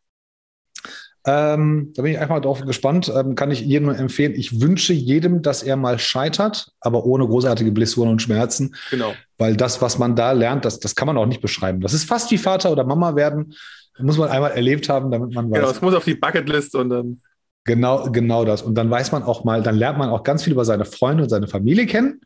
[1.26, 3.10] Ähm, da bin ich einfach drauf gespannt.
[3.16, 4.34] Ähm, kann ich jedem nur empfehlen.
[4.36, 8.76] Ich wünsche jedem, dass er mal scheitert, aber ohne großartige Blessuren und Schmerzen.
[8.90, 9.14] Genau.
[9.38, 11.80] Weil das, was man da lernt, das, das kann man auch nicht beschreiben.
[11.80, 13.54] Das ist fast wie Vater oder Mama werden.
[14.00, 15.60] Muss man einmal erlebt haben, damit man weiß.
[15.60, 17.22] Genau, es muss auf die Bucketlist und dann.
[17.66, 18.62] Genau, genau das.
[18.62, 21.24] Und dann weiß man auch mal, dann lernt man auch ganz viel über seine Freunde
[21.24, 22.22] und seine Familie kennen.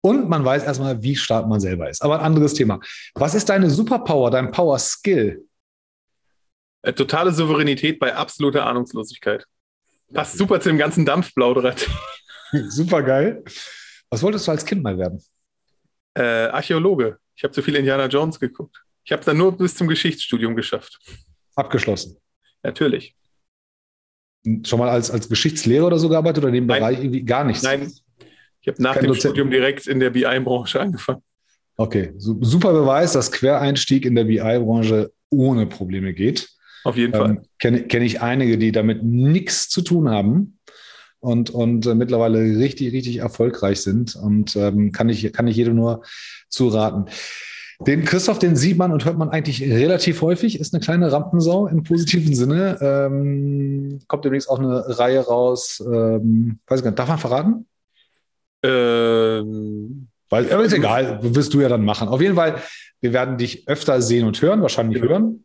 [0.00, 2.02] Und man weiß erstmal, wie stark man selber ist.
[2.02, 2.78] Aber ein anderes Thema.
[3.14, 5.46] Was ist deine Superpower, dein Power Skill?
[6.82, 9.46] Äh, totale Souveränität bei absoluter Ahnungslosigkeit.
[10.12, 11.88] Passt super zu dem ganzen Dampfplauderett.
[12.68, 13.42] super geil.
[14.10, 15.22] Was wolltest du als Kind mal werden?
[16.12, 17.18] Äh, Archäologe.
[17.34, 18.83] Ich habe zu viel Indiana Jones geguckt.
[19.04, 20.98] Ich habe es dann nur bis zum Geschichtsstudium geschafft.
[21.54, 22.16] Abgeschlossen.
[22.62, 23.14] Natürlich.
[24.64, 26.80] Schon mal als, als Geschichtslehrer oder so gearbeitet oder in dem Nein.
[26.80, 27.62] Bereich irgendwie gar nichts?
[27.62, 27.90] Nein,
[28.60, 29.22] ich habe nach Kein dem Dozent.
[29.32, 31.22] Studium direkt in der BI-Branche angefangen.
[31.76, 36.48] Okay, Su- super Beweis, dass Quereinstieg in der BI-Branche ohne Probleme geht.
[36.84, 37.30] Auf jeden Fall.
[37.30, 40.58] Ähm, Kenne kenn ich einige, die damit nichts zu tun haben
[41.20, 44.14] und, und äh, mittlerweile richtig, richtig erfolgreich sind.
[44.14, 46.02] Und ähm, kann, ich, kann ich jedem nur
[46.48, 47.06] zuraten.
[47.80, 51.66] Den Christoph, den sieht man und hört man eigentlich relativ häufig, ist eine kleine Rampensau
[51.66, 52.78] im positiven Sinne.
[52.80, 55.82] Ähm, kommt demnächst auch eine Reihe raus.
[55.84, 57.66] Ähm, weiß ich gar nicht, darf man verraten?
[58.62, 62.08] Ähm, Weil, aber ist egal, wirst du ja dann machen.
[62.08, 62.62] Auf jeden Fall,
[63.00, 65.44] wir werden dich öfter sehen und hören, wahrscheinlich hören.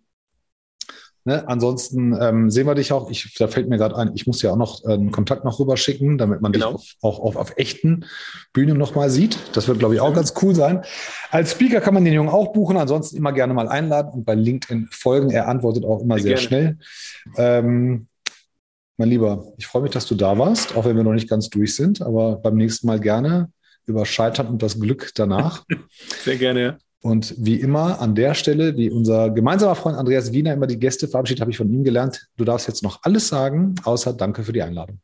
[1.30, 1.48] Ne?
[1.48, 3.12] Ansonsten ähm, sehen wir dich auch.
[3.12, 5.60] Ich, da fällt mir gerade ein, ich muss ja auch noch äh, einen Kontakt noch
[5.60, 6.72] rüber schicken, damit man Genau.
[6.72, 8.06] dich auf, auch auf, auf echten
[8.52, 9.38] Bühnen nochmal sieht.
[9.54, 10.84] Das wird, glaube ich, auch ganz cool sein.
[11.30, 14.34] Als Speaker kann man den Jungen auch buchen, ansonsten immer gerne mal einladen und bei
[14.34, 15.30] LinkedIn folgen.
[15.30, 16.78] Er antwortet auch immer sehr, Sehr schnell.
[17.38, 18.08] Ähm,
[18.98, 21.48] mein Lieber, ich freue mich, dass du da warst, auch wenn wir noch nicht ganz
[21.52, 23.52] durch sind, aber beim nächsten Mal gerne
[23.86, 25.64] über Scheitern und das Glück danach.
[26.24, 26.78] sehr gerne, ja.
[27.02, 31.08] Und wie immer an der Stelle, wie unser gemeinsamer Freund Andreas Wiener immer die Gäste
[31.08, 32.28] verabschiedet, habe ich von ihm gelernt.
[32.36, 35.00] Du darfst jetzt noch alles sagen, außer Danke für die Einladung.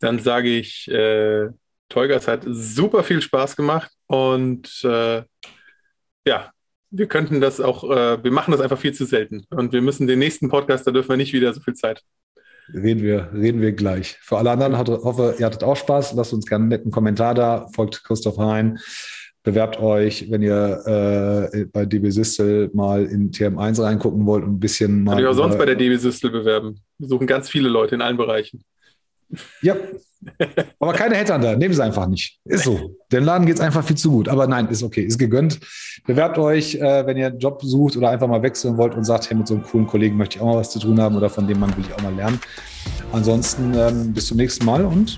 [0.00, 1.48] Dann sage ich, äh,
[1.88, 5.22] Tolga, es hat super viel Spaß gemacht und äh,
[6.26, 6.50] ja,
[6.90, 10.08] wir könnten das auch, äh, wir machen das einfach viel zu selten und wir müssen
[10.08, 12.02] den nächsten Podcast, da dürfen wir nicht wieder so viel Zeit.
[12.72, 14.18] Reden wir, reden wir gleich.
[14.20, 16.14] Für alle anderen hat, hoffe, ihr hattet auch Spaß.
[16.14, 17.66] Lasst uns gerne einen netten Kommentar da.
[17.74, 18.78] Folgt Christoph Hein.
[19.44, 24.60] Bewerbt euch, wenn ihr äh, bei DB Sistel mal in TM1 reingucken wollt und ein
[24.60, 25.12] bisschen mal.
[25.12, 26.80] Kann ich auch sonst bei der DB Systel bewerben.
[26.98, 28.62] Wir suchen ganz viele Leute in allen Bereichen.
[29.60, 29.76] Ja.
[30.78, 32.38] Aber keine Headhunter, nehmen sie einfach nicht.
[32.44, 32.96] Ist so.
[33.10, 34.28] Dem Laden geht es einfach viel zu gut.
[34.28, 35.58] Aber nein, ist okay, ist gegönnt.
[36.06, 39.28] Bewerbt euch, äh, wenn ihr einen Job sucht oder einfach mal wechseln wollt und sagt,
[39.28, 41.28] hey, mit so einem coolen Kollegen möchte ich auch mal was zu tun haben oder
[41.28, 42.40] von dem Mann will ich auch mal lernen.
[43.12, 45.16] Ansonsten ähm, bis zum nächsten Mal und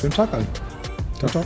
[0.00, 0.46] schönen Tag allen.
[1.18, 1.44] Ciao, ciao.